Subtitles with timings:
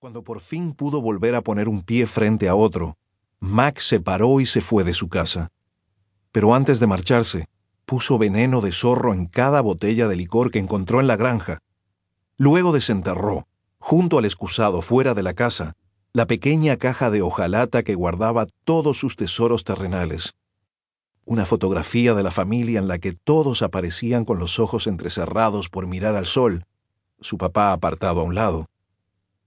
[0.00, 2.96] Cuando por fin pudo volver a poner un pie frente a otro,
[3.38, 5.52] Mac se paró y se fue de su casa.
[6.32, 7.48] Pero antes de marcharse,
[7.84, 11.58] puso veneno de zorro en cada botella de licor que encontró en la granja.
[12.38, 13.46] Luego desenterró,
[13.78, 15.76] junto al excusado fuera de la casa,
[16.14, 20.32] la pequeña caja de hojalata que guardaba todos sus tesoros terrenales.
[21.26, 25.86] Una fotografía de la familia en la que todos aparecían con los ojos entrecerrados por
[25.86, 26.64] mirar al sol,
[27.20, 28.70] su papá apartado a un lado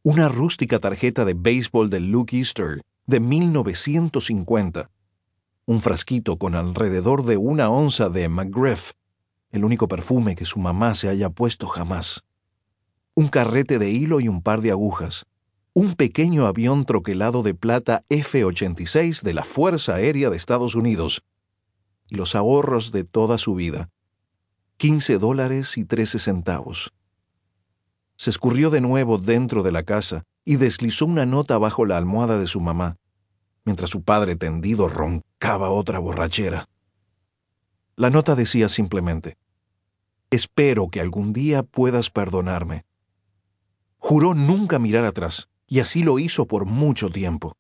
[0.05, 4.91] una rústica tarjeta de béisbol de Luke Easter de 1950,
[5.65, 8.91] un frasquito con alrededor de una onza de McGriff,
[9.51, 12.25] el único perfume que su mamá se haya puesto jamás,
[13.15, 15.25] un carrete de hilo y un par de agujas,
[15.73, 21.23] un pequeño avión troquelado de plata F-86 de la Fuerza Aérea de Estados Unidos,
[22.09, 23.89] y los ahorros de toda su vida,
[24.75, 26.91] 15 dólares y 13 centavos
[28.23, 32.39] se escurrió de nuevo dentro de la casa y deslizó una nota bajo la almohada
[32.39, 32.95] de su mamá,
[33.65, 36.69] mientras su padre tendido roncaba otra borrachera.
[37.97, 39.35] La nota decía simplemente,
[40.31, 42.85] Espero que algún día puedas perdonarme.
[43.97, 47.57] Juró nunca mirar atrás, y así lo hizo por mucho tiempo.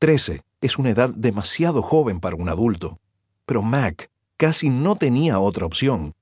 [0.00, 2.98] Trece es una edad demasiado joven para un adulto,
[3.44, 6.16] pero Mac casi no tenía otra opción,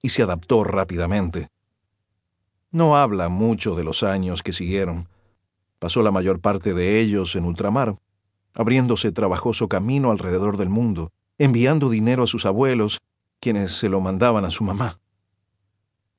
[0.00, 1.50] y se adaptó rápidamente.
[2.72, 5.08] No habla mucho de los años que siguieron.
[5.80, 7.96] Pasó la mayor parte de ellos en ultramar,
[8.54, 13.00] abriéndose trabajoso camino alrededor del mundo, enviando dinero a sus abuelos,
[13.40, 15.00] quienes se lo mandaban a su mamá.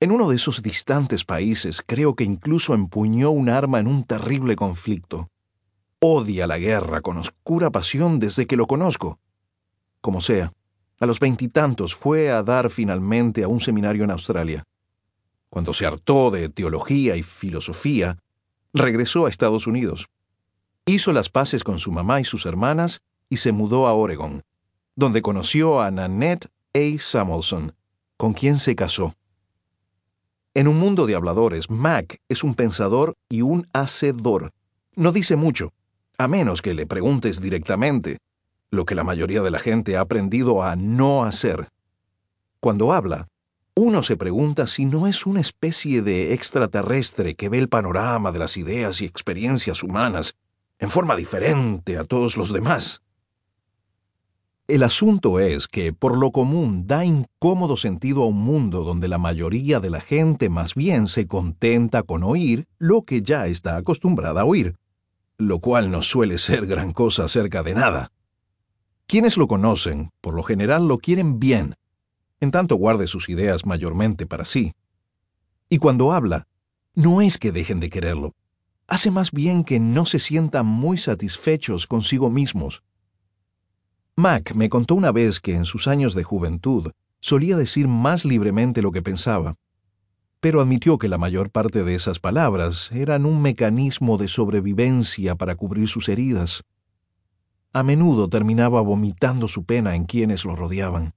[0.01, 4.57] En uno de esos distantes países creo que incluso empuñó un arma en un terrible
[4.57, 5.29] conflicto.
[5.99, 9.19] Odia la guerra con oscura pasión desde que lo conozco.
[10.01, 10.51] Como sea,
[10.99, 14.63] a los veintitantos fue a dar finalmente a un seminario en Australia.
[15.51, 18.17] Cuando se hartó de teología y filosofía,
[18.73, 20.07] regresó a Estados Unidos.
[20.85, 24.43] Hizo las paces con su mamá y sus hermanas y se mudó a Oregon,
[24.95, 26.97] donde conoció a Nanette A.
[26.97, 27.75] Samuelson,
[28.15, 29.13] con quien se casó.
[30.53, 34.51] En un mundo de habladores, Mac es un pensador y un hacedor.
[34.95, 35.73] No dice mucho,
[36.17, 38.19] a menos que le preguntes directamente,
[38.69, 41.67] lo que la mayoría de la gente ha aprendido a no hacer.
[42.61, 43.27] Cuando habla,
[43.75, 48.39] uno se pregunta si no es una especie de extraterrestre que ve el panorama de
[48.39, 50.35] las ideas y experiencias humanas
[50.79, 53.01] en forma diferente a todos los demás.
[54.67, 59.17] El asunto es que, por lo común, da incómodo sentido a un mundo donde la
[59.17, 64.41] mayoría de la gente más bien se contenta con oír lo que ya está acostumbrada
[64.41, 64.75] a oír,
[65.37, 68.11] lo cual no suele ser gran cosa acerca de nada.
[69.07, 71.75] Quienes lo conocen, por lo general, lo quieren bien,
[72.41, 74.73] en tanto guarde sus ideas mayormente para sí.
[75.69, 76.47] Y cuando habla,
[76.93, 78.35] no es que dejen de quererlo,
[78.87, 82.83] hace más bien que no se sientan muy satisfechos consigo mismos.
[84.17, 86.91] Mac me contó una vez que en sus años de juventud
[87.21, 89.55] solía decir más libremente lo que pensaba,
[90.41, 95.55] pero admitió que la mayor parte de esas palabras eran un mecanismo de sobrevivencia para
[95.55, 96.63] cubrir sus heridas.
[97.71, 101.13] A menudo terminaba vomitando su pena en quienes lo rodeaban.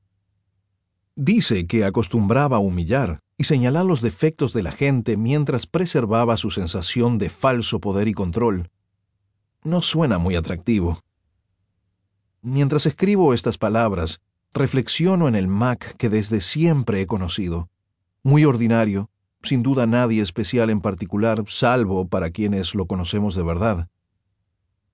[1.16, 6.50] Dice que acostumbraba a humillar y señalar los defectos de la gente mientras preservaba su
[6.50, 8.70] sensación de falso poder y control.
[9.62, 10.98] No suena muy atractivo.
[12.42, 14.20] Mientras escribo estas palabras,
[14.52, 17.69] reflexiono en el Mac que desde siempre he conocido.
[18.25, 19.08] Muy ordinario,
[19.41, 23.88] sin duda nadie especial en particular, salvo para quienes lo conocemos de verdad.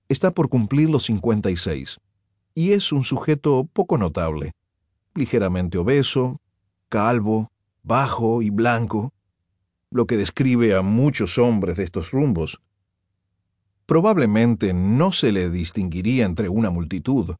[0.07, 1.99] Está por cumplir los 56,
[2.53, 4.53] y es un sujeto poco notable
[5.15, 6.41] ligeramente obeso,
[6.89, 7.51] calvo,
[7.83, 9.13] bajo y blanco,
[9.89, 12.61] lo que describe a muchos hombres de estos rumbos.
[13.85, 17.35] Probablemente no se le distinguiría entre una multitud,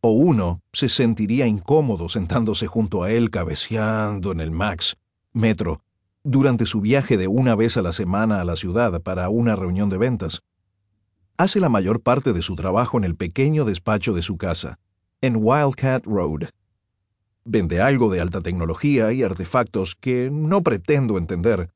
[0.00, 4.96] o uno se sentiría incómodo sentándose junto a él cabeceando en el Max,
[5.32, 5.80] metro,
[6.24, 9.90] durante su viaje de una vez a la semana a la ciudad para una reunión
[9.90, 10.42] de ventas.
[11.36, 14.78] Hace la mayor parte de su trabajo en el pequeño despacho de su casa,
[15.20, 16.48] en Wildcat Road,
[17.44, 21.70] Vende algo de alta tecnología y artefactos que no pretendo entender.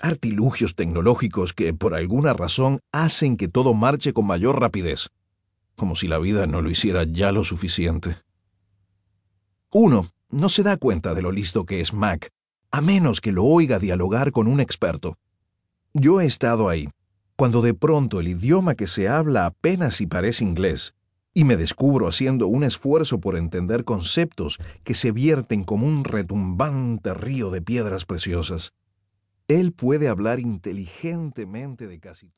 [0.00, 5.10] Artilugios tecnológicos que por alguna razón hacen que todo marche con mayor rapidez.
[5.76, 8.16] Como si la vida no lo hiciera ya lo suficiente.
[9.70, 12.30] Uno no se da cuenta de lo listo que es Mac,
[12.70, 15.16] a menos que lo oiga dialogar con un experto.
[15.92, 16.88] Yo he estado ahí,
[17.36, 20.94] cuando de pronto el idioma que se habla apenas si parece inglés,
[21.34, 27.14] y me descubro haciendo un esfuerzo por entender conceptos que se vierten como un retumbante
[27.14, 28.72] río de piedras preciosas.
[29.48, 32.30] Él puede hablar inteligentemente de casi todo.